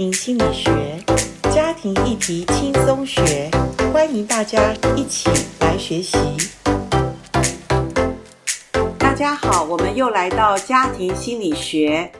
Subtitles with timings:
[0.00, 0.70] 心理学，
[1.52, 3.50] 家庭议题轻松学，
[3.92, 5.28] 欢迎大家一起
[5.60, 6.16] 来学习。
[8.98, 12.10] 大家好，我们又来到家庭心理学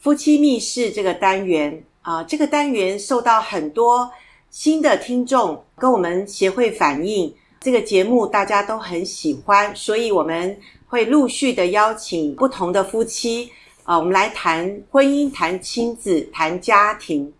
[0.00, 4.10] 夫妻密室这个单元啊，这个单元受到很多
[4.50, 13.52] 新的听众跟我们协会反映，这个节目大家都很喜欢，所以我们会陆续的邀请不同的夫妻。
[13.86, 17.32] 啊，我们来谈婚姻、谈亲子、谈家庭。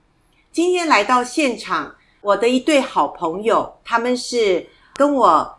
[0.52, 5.58] 今天来到现场，我的一对好朋友，他们是跟我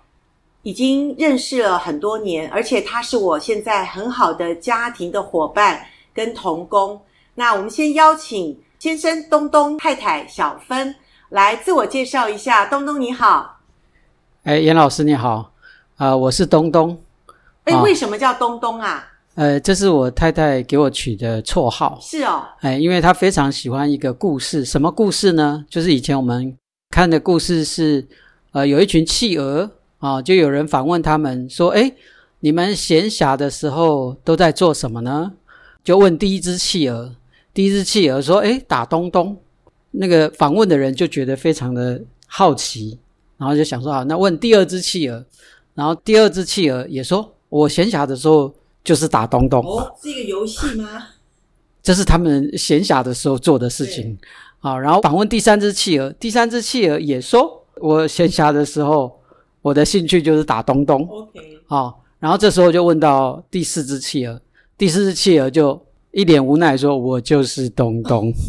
[0.61, 6.99] 已经认识了很多年，而且他是我现在很好的家庭的伙伴跟同工。
[7.35, 10.95] 那我们先邀请先生东东、太太小芬
[11.27, 12.66] 来自我介绍一下。
[12.67, 13.59] 东东你好，
[14.44, 15.52] 哎，严老师你好，
[15.97, 16.97] 啊、呃，我是东东。
[17.66, 19.05] 哎，为什么叫东东啊？
[19.37, 21.99] 呃，这是我太太给我取的绰号。
[22.01, 25.63] 是哦，哎，因为她非常喜欢一个故事，什么故事呢？
[25.69, 26.57] 就是以前我们
[26.89, 28.03] 看的故事是，
[28.52, 31.94] 呃，有一群企鹅啊，就有人访问他们说，哎，
[32.39, 35.31] 你们闲暇的时候都在做什么呢？
[35.83, 37.13] 就问第一只企鹅，
[37.53, 39.38] 第一只企鹅说，哎，打东东。
[39.91, 42.97] 那个访问的人就觉得非常的好奇，
[43.38, 45.23] 然后就想说，好，那问第二只企鹅，
[45.75, 48.51] 然后第二只企鹅也说，我闲暇的时候。
[48.88, 51.07] 就是打东东哦，是一个游戏吗？
[51.83, 54.17] 这是他们闲暇的时候做的事情。
[54.59, 59.19] 好，然后访问第三只企鹅，第三只企鹅也说：“我闲暇的时候，
[59.61, 64.39] 我的兴趣就是打东东。” OK，好，然后这时候就问到第四只企鹅，
[64.77, 65.77] 第四只企鹅就
[66.11, 68.31] 一脸无奈说：“我就是东东。”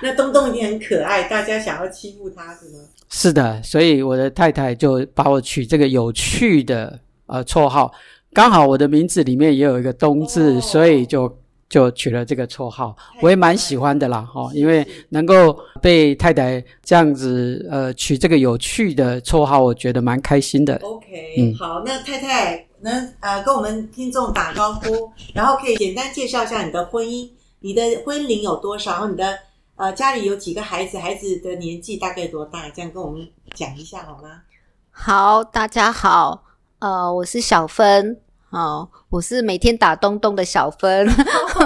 [0.00, 2.78] 那东东一定很可爱，大家想要欺负他是吗？
[3.10, 7.92] 是的，所以我的太太就把我取这个有趣的呃绰号。
[8.34, 11.32] 刚好我的名字里面也有一个“东”字，哦，所以就
[11.68, 12.94] 就取了这个绰号。
[13.22, 20.74] 我也蛮喜欢的啦，哈，因为能够被太太这样子呃取这个有趣的绰号，我觉得蛮开心的。
[20.82, 21.06] OK，
[21.38, 27.30] 嗯，好，那太太能呃跟我们听众打招呼，然后可以简单介绍一下你的婚姻，
[27.60, 28.94] 你的婚龄有多少？
[28.94, 29.38] 然后你的
[29.76, 30.98] 呃家里有几个孩子？
[30.98, 32.68] 孩子的年纪大概多大？
[32.70, 34.42] 这样跟我们讲一下好吗？
[34.90, 36.42] 好，大家好，
[36.80, 38.20] 呃，我是小芬。
[38.54, 41.08] 哦，我是每天打东东的小芬。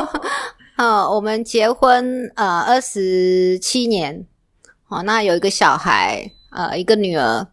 [0.79, 4.27] 哦，我们结婚呃二十七年，
[4.89, 7.47] 哦，那有一个小孩，呃，一个女儿，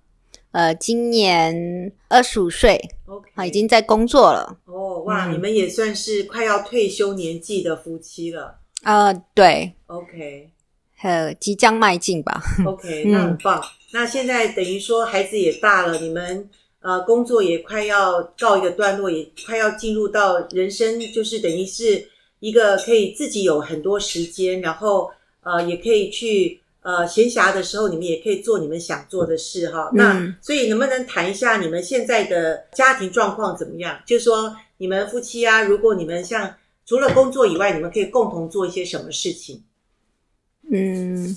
[0.51, 4.57] 呃，今年二十五岁，OK，啊，已经在工作了。
[4.63, 8.59] 哦，哇，嗯，你们也算是快要退休年纪的夫妻了。
[8.84, 10.50] 呃，对，OK，
[11.02, 12.41] 呃，即将迈进吧。
[12.66, 13.59] OK，那很棒。
[13.59, 16.50] 嗯，那现在等于说孩子也大了，你们。
[16.85, 22.07] 呃，工作也快要告一个段落，也快要进入到人生，就是等于是
[22.41, 25.09] 一个可以自己有很多时间，然后
[25.41, 29.90] 呃，也可以去呃闲暇的时候，你们也可以做你们想做的事哈。
[29.94, 34.00] 嗯、那所以能不能谈一下你们现在的家庭状况怎么样？
[34.06, 36.53] 就是说你们夫妻啊，如果你们像
[36.85, 39.63] 除了工作以外，你们可以共同做一些什么事情？
[40.72, 41.35] 嗯，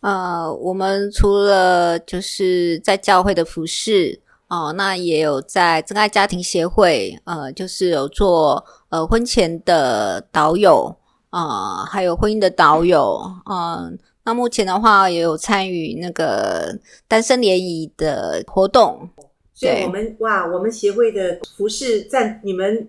[0.00, 4.18] 呃，我们除了就是在教会的服事。
[4.48, 10.94] 哦，那也有在真爱家庭协会，呃，就是有做呃婚前的导友，
[11.30, 13.20] 啊、呃，还有婚姻的导友，
[13.50, 13.92] 嗯、呃，
[14.22, 19.10] 那目前的话也有参与那个单身联谊的活动。
[19.52, 22.88] 所以我们哇，我们协会的服饰占你们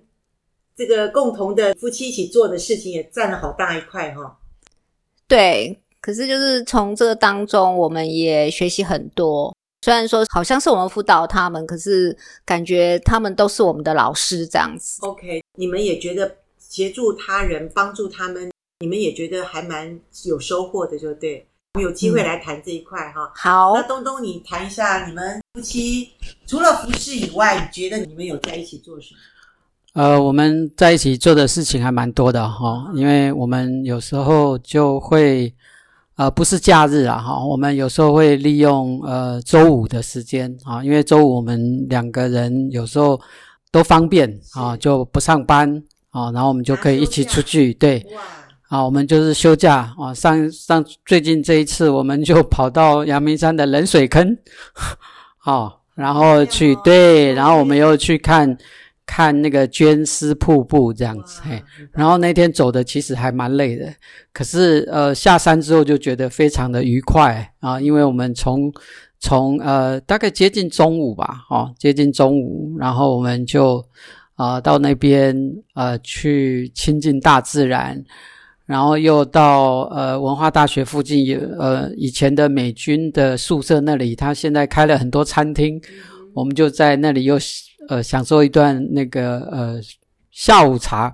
[0.76, 4.32] 这个共同的夫妻一起做的事情也占了好大一块哈、哦。
[5.28, 9.57] 对，可是就是从这个当中，我们也学习很多。
[9.88, 15.00] 虽然说好像是我们辅导他们，可是感觉他们都是我们的老师这样子。
[15.00, 21.48] OK，你们也觉得协助他人、帮助他们，你们也觉得还蛮有收获的，就对。
[21.76, 23.32] 我们有机会来谈这一块哈、嗯。
[23.34, 26.10] 好，那东东，你谈一下你们夫妻
[26.46, 30.04] 除了服饰以外，你觉得你们有在一起做什么？
[30.04, 35.56] 呃，我们在一起做的事情还蛮多的哈，因为我们有时候就会。
[36.18, 43.22] 呃，不是假日啊，哈，我们有时候会利用呃周五的时间啊，因为周五我们两个人有时候
[43.72, 45.72] 都方便啊，就不上班
[46.10, 48.04] 啊，然后我们就可以一起出去，对，
[48.68, 54.36] 啊，我们就是休假啊，上上最近这一次我们就跑到阳明山的冷水坑，
[55.38, 58.58] 好，然后去对，然后我们又去看。
[59.08, 61.64] 看那个绢丝瀑布这样子，嘿，
[61.94, 63.92] 然后那天走的其实还蛮累的，
[64.34, 68.72] 可是呃下山之后就觉得非常的愉快啊，因为我们从
[69.20, 73.78] 从呃大概接近中午吧，哦，接近中午，然后我们就
[74.36, 75.36] 啊、呃、到那边
[75.74, 78.04] 呃去亲近大自然，
[78.66, 85.82] 然后又到呃文化大学附近有呃以前的美军的宿舍那里，他现在开了很多餐厅，嗯、
[86.34, 87.40] 我们就在那里又
[87.88, 89.80] 呃享受一段那个呃
[90.32, 91.14] 下午茶。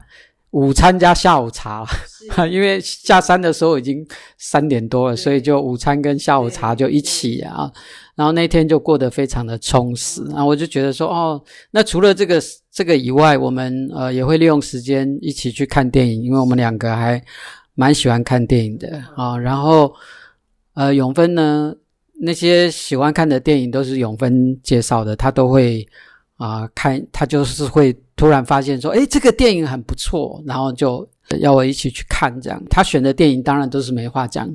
[0.51, 1.83] 午餐加下午茶，
[2.47, 4.05] 因为下山的时候已经
[4.37, 7.71] 三点多了，所以就午餐跟下午茶就一起啊。
[8.13, 10.23] 然后那天就过得非常的充实。
[10.25, 12.39] 然后我就觉得说，哦，那除了这个
[12.71, 17.19] 这个以外，我们呃也会利用时间一起去看电影，因为我们两个还
[17.73, 19.35] 蛮喜欢看电影的啊。
[19.35, 19.91] 然后
[20.75, 21.73] 呃，永芬呢，
[22.21, 25.83] 那些喜欢看的电影都是永芬介绍的，他都会
[26.37, 27.95] 啊看，他就是会。
[28.15, 31.05] 突然发现说，哎，这个电影很不错，然后就
[31.39, 32.39] 要我一起去看。
[32.39, 34.47] 这样，他选的电影当然都是没话讲。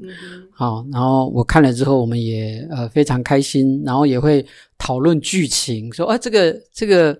[0.52, 4.46] 好，然后我看了之后，我们也呃非常开心，然后也会
[4.78, 7.18] 讨论剧情，说，啊，这个这个，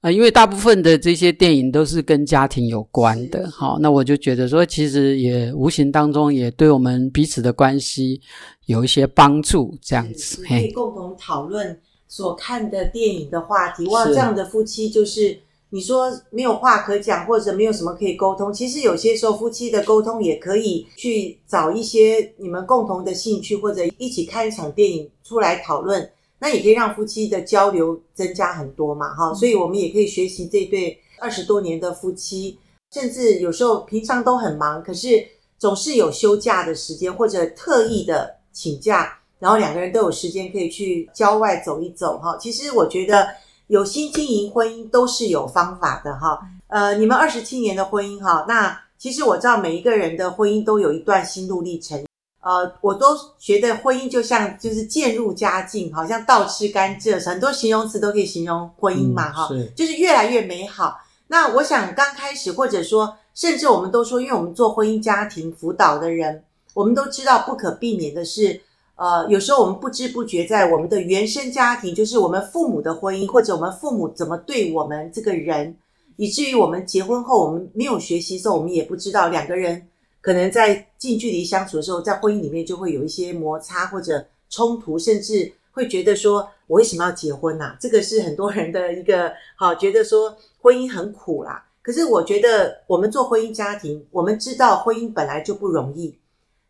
[0.00, 3.48] 啊，因为大部分的这些电影都是跟家庭有关的。
[3.50, 8.18] 好，那我就觉得说，其实也无形当中也对我们彼此的关系
[8.64, 11.78] 有一些帮助，这样子可以共同讨论
[12.08, 13.86] 所看的电影的话题。
[13.88, 15.40] 哇，这样的夫妻就是。
[15.70, 26.08] 你说没有话可讲，或者没有什么可以沟通，其实有些时候夫妻的沟通也可以去找一些你们共同的兴趣，或者一起看一场电影出来讨论，
[26.38, 29.34] 那也可以让夫妻的交流增加很多嘛，哈。
[29.34, 32.56] 所以我们也可以学习这对二十多年的夫妻，
[32.92, 35.26] 甚至有时候平常都很忙，可是
[35.58, 42.36] 总是有休假的时间，或者特意的请假，然后两个人都有时间可以去郊外走一走，哈。
[42.38, 43.28] 其实我觉得。
[43.68, 46.38] 有心经营婚姻都是有方法的哈，
[46.68, 52.00] 呃，你们二十七年的婚姻哈，那其实我知道每一个人的婚姻都有一段心路历程，
[52.42, 61.00] 呃，我都觉得婚姻就像就是渐入佳境，好像倒吃甘蔗，很多形容词都可以形容婚姻嘛哈，嗯，就是越来越美好。
[61.26, 68.60] 那我想刚开始或者说，甚至我们都说，因为我们做婚姻家庭辅导的人，我们都知道不可避免的是。
[68.96, 75.76] 呃，有时候我们不知不觉在我们的原生家庭，就是我们父母的婚姻，或者我们父母怎么对我们这个人，
[76.16, 79.86] 以至于我们结婚后，我们没有学习的时候，我们也不知道两个人
[80.22, 87.76] 可能在近距离相处的时候，在婚姻里面就会有一些摩擦或者冲突，甚至会觉得说，我为什么要结婚啊？
[87.78, 91.62] 这个是很多人的一个好，觉得说婚姻很苦啦。
[91.82, 96.16] 可是我觉得我们做婚姻家庭，我们知道婚姻本来就不容易。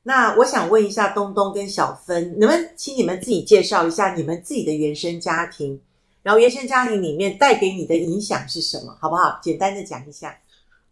[0.08, 5.80] 那我想问一下东东跟小芬，能不能请你们自己介绍一下你们自己的原生家庭，
[6.22, 9.40] 然后原生家庭里面带给你的影响是什么，好不好？
[9.42, 10.32] 简单的讲一下。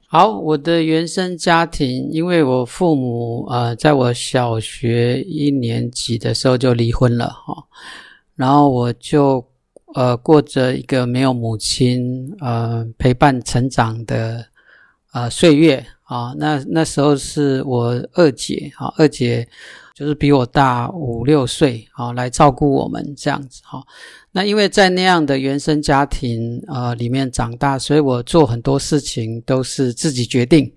[0.09, 7.55] 好，我的原生家庭，因为我父母呃，在我小学一年级的时候就离婚了哈，
[8.35, 9.47] 然后我就
[9.95, 14.45] 呃过着一个没有母亲呃陪伴成长的
[15.13, 15.87] 呃岁月。
[16.15, 19.45] 啊，那那时候是我二姐啊，二姐
[19.93, 23.83] 就是比我大五六岁啊，来照顾我们这样子哈。
[24.31, 30.73] 那因为在那样的原生家庭啊里面长大，所以我做很多事情都是自己决定，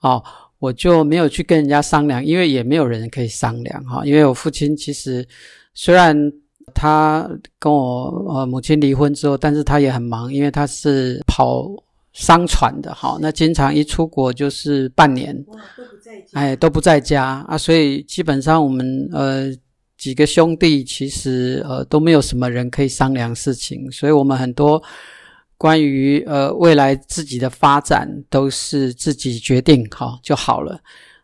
[0.00, 0.22] 哦，
[0.60, 4.06] 我就没有去跟人家商量，因为也没有人可以商量哈。
[4.06, 5.26] 因为我父亲其实
[5.74, 6.16] 虽然
[6.72, 7.28] 他
[7.58, 11.66] 跟我呃母亲离婚之后，但是他也很忙，因为他是跑。
[12.12, 19.50] 商船的哈，那经常一出国就是半年，哇，都不在家，哎，都不在家啊，所以基本上我们呃
[19.96, 24.82] 几个兄弟其实呃都没有什么人可以商量事情，所以我们很多
[25.56, 30.78] 关于呃未来自己的发展都是自己决定好就好了。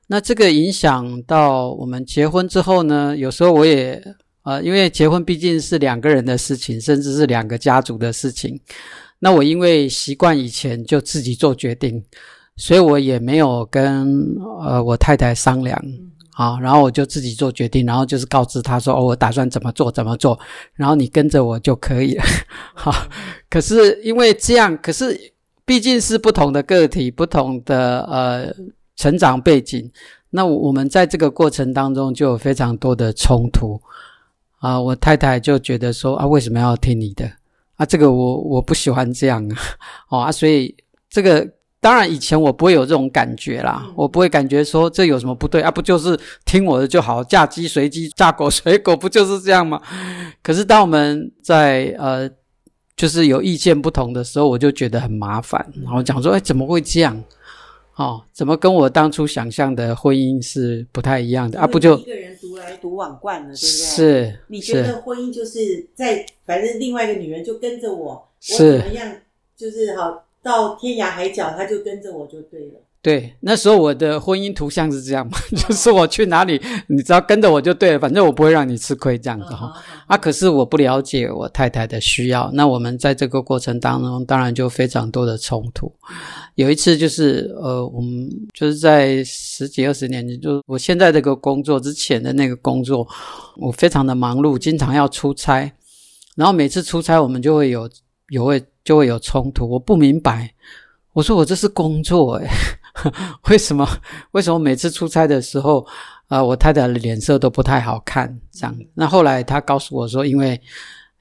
[0.07, 4.03] 那这个影响到我们结婚之后呢，有时候我也
[4.43, 8.59] 呃因为结婚毕竟是两个人的事情，甚至是两个家族的事情。
[9.21, 12.03] 那我因为习惯以前就自己做决定，
[12.57, 15.77] 所以我也没有跟呃我太太商量
[16.35, 20.39] 啊，然后我就自己做决定，然后就是告知她说哦，我打算怎么做怎么做，
[20.75, 22.25] 然后你跟着我就可以了。
[22.75, 22.93] 好，
[23.51, 25.33] 可是因为这样，可是
[25.65, 28.55] 毕竟是不同的个体，不同的呃
[28.95, 29.91] 成长背景，
[30.31, 33.81] 那我们在这个过程当中就有非常多的冲突
[34.61, 37.29] 啊，我太太就觉得说啊，为什么要听你的？
[37.79, 39.57] 啊，这个我我不喜欢这样啊，
[40.11, 40.77] 哦啊，所以
[41.09, 41.49] 这个
[41.81, 49.81] 当然以前我不会有这种感觉啦，嗯、我不会感觉说这有什么不对啊，不就是听我的就好，嫁鸡随鸡，嫁狗随狗，不就是这样吗？
[50.43, 52.29] 可是当我们在呃，
[52.97, 57.23] 就是有意见不同的时候，我就觉得很麻烦，然后讲说，哎，怎么会这样？
[57.99, 61.67] 哦，怎么跟我当初想象的婚姻是不太一样的啊？
[61.67, 63.67] 不就一个人独来独往惯了，对不对？
[63.67, 69.17] 是，你觉得婚姻就是在反正另外一个女人就跟着我，我怎么样
[69.57, 72.75] 就是好到天涯海角，她就跟着我就对了。
[73.01, 79.73] 对，那时候我的婚姻图像是这样嘛， 就是我去哪里，你只要跟着我就对了，反正我不会让你吃亏这样子哈。
[80.09, 85.91] 啊，可是我不了解我太太的需要，那我们在这个过程当中，当然就非常多的冲突。
[86.57, 93.07] 有一次就是呃，我们就是在十几二十年前，就我现在这个工作之前的那个工作，
[93.59, 95.73] 我非常的忙碌，经常要出差，
[96.35, 97.89] 然后每次出差我们就会有
[98.31, 100.53] 有会就会有冲突，我不明白，
[101.13, 102.49] 我说我这是工作诶
[103.51, 103.89] 为什么？
[104.33, 105.81] 为什么每次出差的时候，
[106.29, 108.39] 啊、呃，我太太的脸色都不太好看？
[108.53, 108.77] 这样。
[108.95, 110.61] 那后来她告诉我说，因为，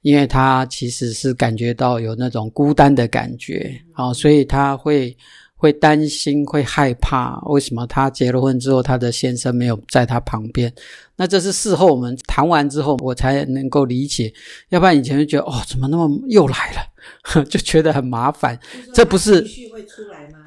[0.02, 5.16] 因为她其实是感觉到有那种孤单的感觉，啊、哦，所以她会
[5.56, 7.40] 会担心，会害怕。
[7.46, 10.72] 为什么她结了婚之后，她的先生没有在她旁边？
[11.16, 14.32] 那这是事后我们谈完之后，我才能够理解。
[14.70, 18.60] 要不然以前就觉得，哦，怎么那么又来了， 就觉得很麻烦。
[18.94, 19.44] 这不是？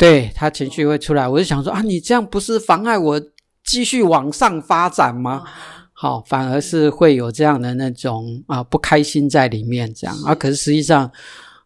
[0.01, 3.21] 对，他情绪会出来，我就想说啊，你这样不是妨碍我
[3.63, 5.45] 继续往上发展吗？
[5.93, 10.35] 好，反而是会有这样的那种啊不开心在里面，这样啊。
[10.35, 11.13] 可是实际上，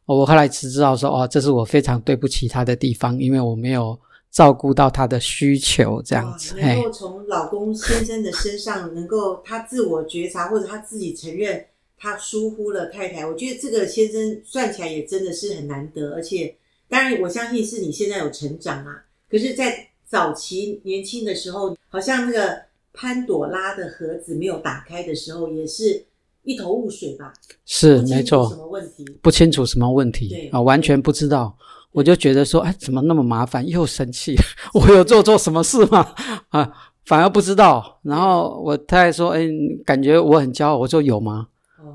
[0.04, 3.96] 我后来才知道说，哦，这是我非常对不起他的地方，因为我没有
[4.32, 6.56] 照顾到他的需求，这样子。
[6.56, 11.64] 能够从老公先生的身上，能够他自我觉察，或者他自己承认
[11.96, 16.52] 他疏忽了太太，我觉得这个先生算起来也真的是很难得，而且。
[16.94, 19.04] 当然，我相信是你现在有成长啊。
[19.28, 22.56] 可是，在早期年轻的时候，好像那个
[22.92, 26.04] 潘朵拉的盒子没有打开的时候，也是
[26.44, 27.32] 一头雾水吧？
[27.66, 28.48] 是，没错。
[28.48, 29.04] 什么问题？
[29.20, 30.28] 不清楚什么问题？
[30.28, 31.58] 对啊，完全不知道。
[31.90, 33.66] 我就觉得说，哎，怎么那么麻烦？
[33.66, 34.36] 又生气，
[34.72, 36.14] 我有做错什么事吗？
[36.50, 36.72] 啊，
[37.06, 37.98] 反而不知道。
[38.02, 39.48] 然后我太太说，哎，
[39.84, 40.78] 感觉我很骄傲。
[40.78, 41.48] 我说有吗？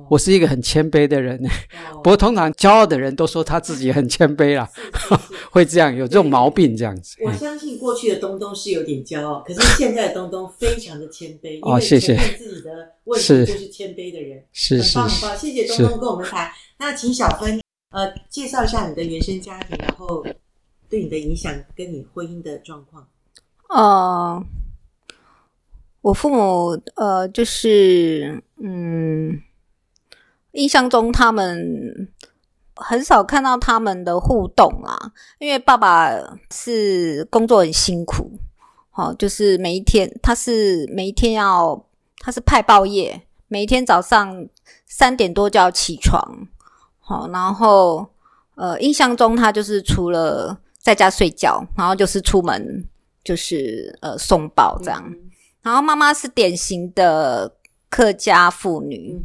[0.09, 4.67] 我是一个很谦卑的人，哦、不过通常骄傲的人都说他自己很谦卑啦，
[5.51, 7.15] 会这样有这种毛病这样子。
[7.23, 12.13] 我相信过去的东东是有点骄傲，可是现在的东东非常的谦卑，哦，谢谢。
[12.13, 12.71] 因为承认自己的
[13.03, 15.37] 问题就是谦卑的人，是很棒很棒。
[15.37, 16.49] 谢谢东东跟我们谈。
[16.79, 20.25] 那请小芬呃介绍一下你的原生家庭，然后
[20.89, 23.07] 对你的影响跟你婚姻的状况。
[23.69, 24.43] 呃，
[26.01, 29.39] 我父母呃就是嗯。
[30.59, 32.09] 印象中，他们
[32.75, 36.11] 很少看到他们的互动啊，因为爸爸
[36.51, 38.29] 是工作很辛苦，
[38.91, 41.85] 哦，就是每一天他是每一天要
[42.19, 44.45] 他是派报业，每一天早上
[44.85, 46.21] 三点多就要起床，
[46.99, 48.05] 好，然后
[48.55, 52.85] 呃，印象中他就是除了在家睡觉，然后就是出门
[53.23, 55.01] 就是呃送报这样，
[55.61, 57.55] 然后妈妈是典型的
[57.89, 59.17] 客家妇女，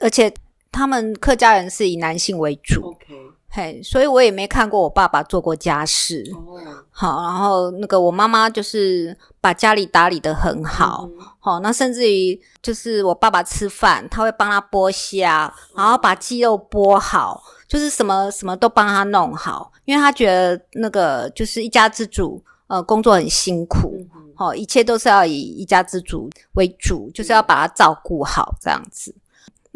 [0.00, 0.32] 而且。
[0.70, 3.14] 他们客家人是以男性为主，OK，
[3.48, 6.24] 嘿，所以我也没看过我爸爸做过家事。
[6.34, 6.60] 哦，
[6.90, 11.08] 好，然后那个我妈妈就是把家里打理得很好，
[11.38, 24.06] 好，那甚至于就是我爸爸吃饭，他会帮他剥虾，然后把鸡肉剥好，就是什么什么都帮他弄好，因为他觉得那个就是一家之主，呃，工作很辛苦，
[24.36, 29.14] 好，一切都是要以一家之主为主，就是要把他照顾好这样子。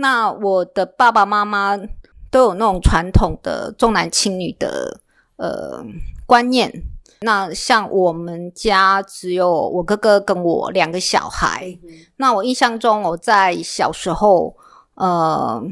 [0.02, 1.78] 那我的爸爸妈妈
[2.28, 5.00] 都有那种传统的重男轻女的
[5.36, 5.84] 呃
[6.26, 6.82] 观念。
[7.20, 11.78] 那像我们家只有我哥哥跟我两个小孩。
[11.84, 14.56] 嗯、那我印象中，我在小时候，
[14.94, 15.62] 呃，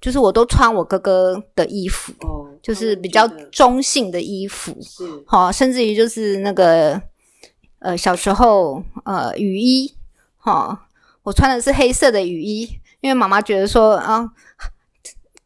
[0.00, 6.98] 就是我都穿我哥哥的衣服，哦、就是比较中性的衣服，是好，甚至于就是那个
[7.80, 9.94] 呃小时候呃雨衣，
[10.38, 10.88] 哈，
[11.22, 12.80] 我穿的是黑色的雨衣。
[13.06, 14.28] 因为妈妈觉得说啊，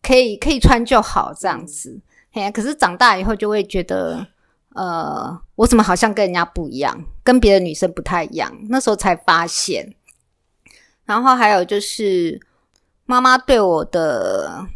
[0.02, 2.00] 可以可以穿就好这样子，
[2.33, 4.26] 嘿，可是长大以后就会觉得，
[4.75, 8.50] 呃，我怎么好像跟人家不一样，跟别的女生不太一样。
[8.71, 9.95] 那时候才发现。
[11.05, 12.40] 然后还有就是，
[13.05, 14.67] 妈妈对我的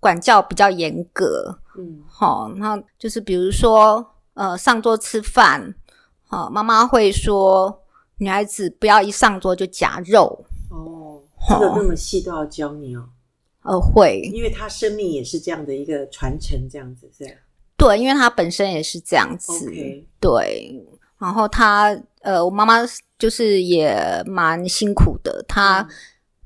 [0.00, 5.72] 管教比较严格，嗯，好，那就是比如说，呃，上桌吃饭，
[6.26, 7.84] 好，妈妈会说，
[8.16, 10.44] 女孩子不要一上桌就夹肉。
[11.48, 13.08] 这个那么细都要教你哦，
[13.62, 17.32] 呃，会，因为他生命也是这样的一个传承，这样子是吧？
[17.76, 19.70] 对，因为他本身也是这样子.
[20.20, 20.84] 对。
[21.18, 22.78] 然后他，呃，我妈妈
[23.16, 25.86] 就是也蛮辛苦的，她、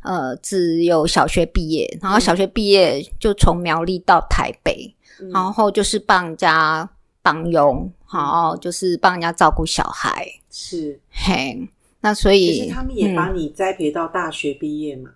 [0.02, 6.86] 嗯、呃只有小学毕业，然后小学毕业就从苗栗到台北，嗯、然后就是帮人家
[7.22, 11.66] 帮佣，然后就是帮人家照顾小孩，是，嘿。
[12.06, 15.10] 那所以，可是他们也把你栽培到大学毕业嘛？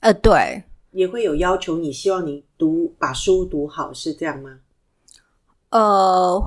[0.00, 4.58] 嗯、呃，对，也会有要求你，希望你读把书读好，是这样吗？
[5.70, 6.40] 呃，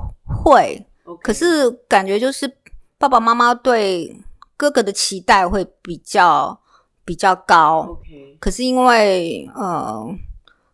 [0.44, 0.86] 会.
[1.24, 2.54] 可是感觉就是
[2.98, 4.14] 爸爸妈妈对
[4.58, 6.60] 哥哥的期待会比较
[7.06, 7.98] 比较高。
[8.04, 8.36] Okay.
[8.40, 10.06] 可是因为呃，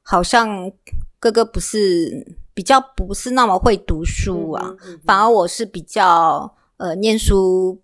[0.02, 0.72] 好像
[1.20, 7.80] 哥哥不是比较不是那么会读书啊，嗯嗯嗯、反而我是比较呃念书，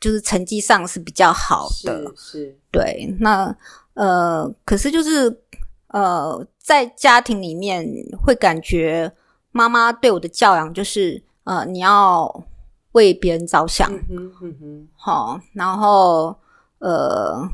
[0.00, 2.12] 就是成绩上是比较好的。
[2.16, 3.16] 是，是对。
[3.20, 3.54] 那
[3.94, 5.42] 呃，可是就是
[5.88, 7.86] 呃，在家庭里面
[8.24, 9.12] 会感觉
[9.52, 12.44] 妈妈对我的教养就是呃，你要
[12.92, 16.36] 为别人着想，嗯哼嗯哼，好，然后
[16.78, 17.48] 呃。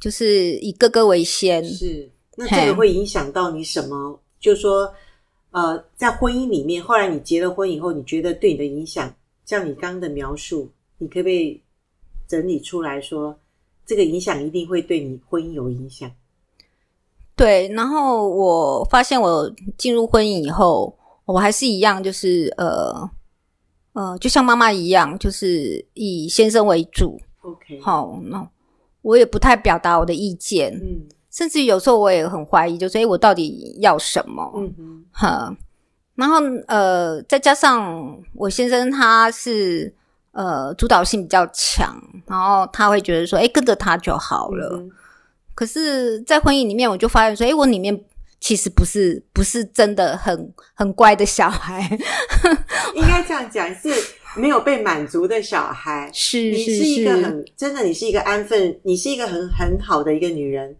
[0.00, 4.20] 就是以哥哥为先，是那这个会影响到你什么？
[4.38, 4.94] 就是说，
[5.50, 9.12] 呃，在婚姻里面，后来你结了婚以后，你觉得对你的影响，
[9.44, 11.60] 像你刚刚的描述，你可不可以
[12.28, 13.36] 整理出来说，
[13.84, 16.08] 这个影响一定会对你婚姻有影响？
[17.34, 23.10] 对，然后我发现我进入婚姻以后，我还是一样，就是呃
[23.94, 27.20] 呃，就像妈妈一样，就是以先生为主。
[27.40, 28.48] OK，好，那。
[29.02, 34.52] 我也不太表达我的意见，嗯，甚至有时候我也很怀疑，就是诶、欸、我到底要什么？
[34.56, 35.56] 嗯哼，哈，
[36.16, 39.94] 然后呃，再加上我先生他是
[40.38, 44.78] 呃主导性比较强，然后他会觉得说，哎、欸、跟着他就好了。
[44.78, 44.88] 嗯、
[45.54, 47.98] 可是，在婚姻里面，我就发现说，哎、欸、我里面
[48.38, 51.82] 其实不是不是真的很很乖的小孩，
[52.94, 53.90] 应该这样讲是。
[54.36, 60.76] 没有被满足的小孩，是你是一个很真的，你是一个安分，你是一个很很好的一个女人。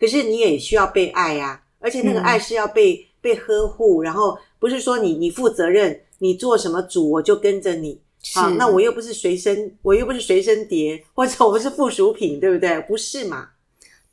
[0.00, 8.00] 可是你也需要被爱呀、啊，而且那个爱是要被、嗯、被呵护，然后不是说你你负责任，你做什么主我就跟着你。
[8.34, 12.80] 好，那我又不是随身，我又不是随身碟，或者我不是附属品，对不对？
[12.82, 13.48] 不是嘛？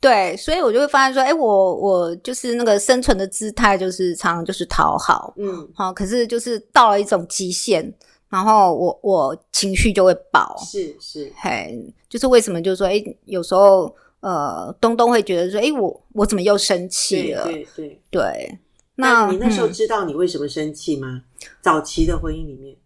[0.00, 7.92] 对，所以我就会发现说，哎，我我就是那个生存的姿态，就是常常就是讨好，嗯，好，可是就是到了一种极限。
[8.28, 11.72] 然后我我情绪就会爆，是是，嘿，
[12.08, 17.44] 就是为什么就是说，哎有时候呃，东东会觉得说，哎我我怎么又生气了？
[17.44, 18.58] 对对对，对。
[18.96, 21.08] 那你那时候知道你为什么生气吗？
[21.08, 21.22] 嗯、
[21.62, 22.76] 早期的婚姻里面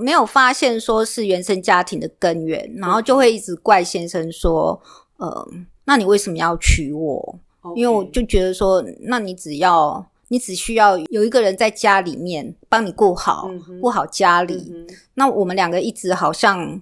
[0.00, 4.80] 没有发现说是原生家庭的根源，然后就会一直怪先生说，
[5.18, 5.48] 呃，
[5.84, 7.38] 那你为什么要娶我.
[7.74, 10.06] 因为我就觉得说，那你只要。
[10.30, 14.70] 你只需要有一个人在家里面帮你顾好，嗯、顾好家里。
[14.70, 16.78] 嗯、那我们两个一直好像，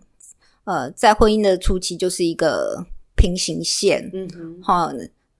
[0.64, 4.11] 呃，在婚姻的初期就是一个平行线。
[4.12, 4.90] 嗯哼，好，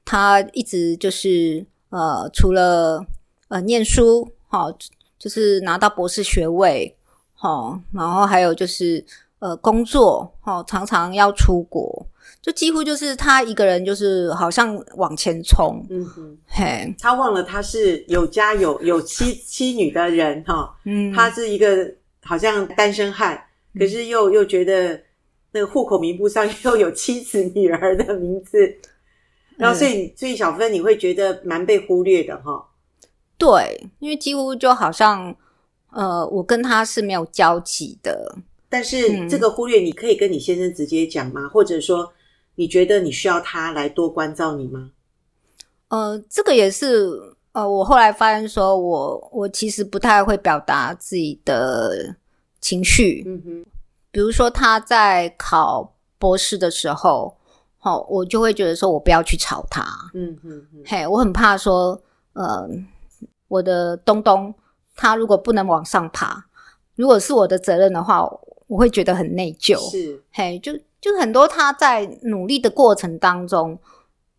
[0.05, 3.05] 他一直就是呃，除了
[3.49, 4.71] 呃念书，好，
[5.19, 6.96] 就是拿到博士学位，
[7.37, 9.05] 好，然后还有就是
[9.39, 12.07] 呃工作，哦，常常要出国。
[12.43, 15.85] 就几乎就是他一个人，就是好像往前冲。
[15.91, 20.77] 嗯哼，嘿，他忘了他是有家有有妻妻女的人哈。
[20.85, 23.37] 嗯，他是一个好像单身汉，
[23.75, 25.01] 嗯、可是又又觉得
[25.51, 28.59] 那个户口名簿上又有妻子女儿的名字，
[29.57, 32.65] 然后所以、嗯、所以小芬你会觉得蛮被忽略的哈。
[33.37, 35.35] 对，因为几乎就好像
[35.97, 38.37] 呃，我跟他是没有交集的。
[38.69, 41.43] 但是这个忽略，你可以跟你先生直接讲吗？
[41.43, 42.13] 嗯、或者说？
[42.59, 44.91] 你觉得你需要他来多关照你吗？
[45.89, 52.17] 呃，这个也是呃，我后来发现说我我其实不太会表达自己的
[52.59, 53.23] 情绪。
[53.27, 53.67] 嗯哼，
[54.11, 57.37] 比如说他在考博士的时候，
[57.77, 59.85] 好、哦，我就会觉得说我不要去吵他。
[60.15, 62.01] 嗯哼哼，嘿，我很怕说，
[62.33, 62.67] 呃，
[63.49, 64.55] 我的东东
[64.97, 66.47] 他如果不能往上爬，
[66.97, 68.25] 如果是我的责任的话，
[68.67, 69.79] 我会觉得很内疚。
[69.91, 70.73] 是，嘿，就。
[70.99, 73.79] 就很多他在努力的过程当中，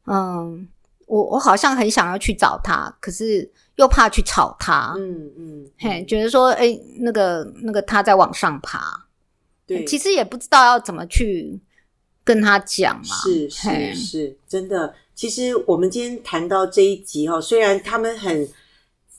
[0.05, 0.67] 嗯，
[1.05, 9.07] 我我好像很想要去找他，可是又怕去吵他，嗯嗯，嗯嘿，觉得说，哎，那个那个他在往上爬，
[9.65, 11.57] 对，其实也不知道要怎么去
[12.25, 14.93] 跟他讲嘛，是是是，真的。
[15.15, 18.45] 其实我们今天谈到这一集哦，虽然他们很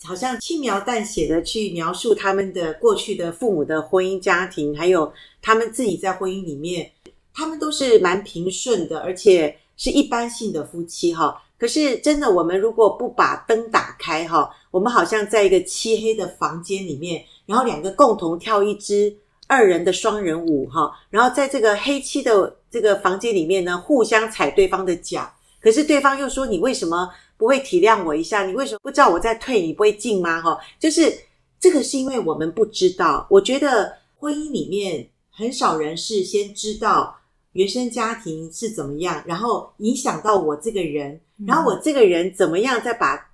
[0.05, 6.91] 好像轻描淡写的去描述他们的过去的父母的婚姻家庭，还有他们自己在婚姻里面。
[7.35, 11.41] 他们都是蛮平顺的，而且是一般性的夫妻哈。
[11.57, 20.91] 可是真的，我们如果不把灯打开哈，我们好像在一个漆黑的房间里面，然后两个共同跳一支二人的双人舞哈。
[21.11, 25.33] 然后在这个黑漆的这个房间里面呢，互相踩对方的脚。
[25.61, 28.45] 可是对方又说：“你为什么不会体谅我一下？
[28.45, 31.11] 你为什么不知道我在退，你不会进吗？”哈，就是
[31.59, 33.27] 这个是因为我们不知道。
[33.31, 37.15] 我觉得婚姻里面很少人是先知道。
[37.53, 43.31] 原生家庭是怎么样，然后影响到我这个人，然后我这个人怎么样再把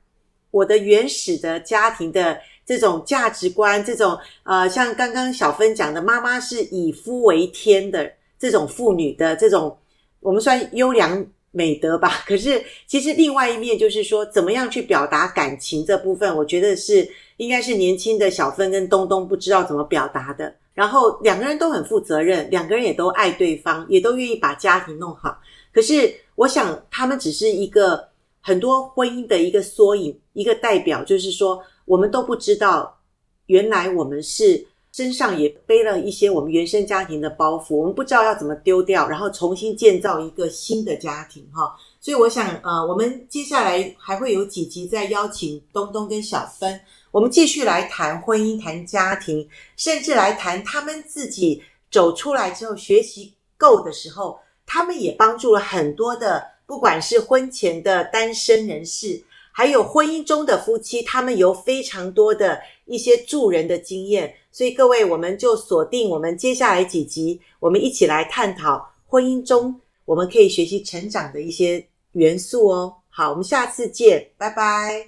[0.51, 9.77] 我的原始的家庭的这种价值观，这种呃，像刚刚小芬讲的，妈妈是以夫为天的这种妇女的这种，
[10.21, 12.23] 我们算优良美德吧。
[12.29, 20.55] 可是其实另外一面就是说，怎么样去表达感情这部分，我觉得是应该是年轻的小芬跟东东不知道怎么表达的。
[20.75, 25.39] 然后两个人都很负责任，两个人也都爱对方，也都愿意把家庭弄好。
[25.73, 28.09] 可是我想，他们只是一个
[28.41, 32.99] 很多婚姻的一个缩影，一个代表，就是说，我们都不知道，
[33.47, 41.75] 原来我们是身上也背了一些我们原生家庭的包袱，我们不知道要怎么丢掉，然后重新建造一个新的家庭，哈。
[42.01, 46.81] 所以我想，呃，我们接下来还会有几集在邀请东东跟小芬。
[47.11, 59.21] 我们继续来谈婚姻，谈家庭，甚至来谈他们自己走出来之后学习够的时候，他们也帮助了很多的，不管是婚前的单身人士，
[59.57, 64.35] 还有婚姻中的夫妻，他们有非常多的一些助人的经验。
[64.51, 72.97] 所以各位，我们就锁定我们接下来几集，我们一起来探讨婚姻中我们可以学习成长的一些元素哦。
[73.09, 75.07] 好，我们下次见，拜拜，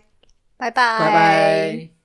[0.57, 1.96] 拜拜，拜拜。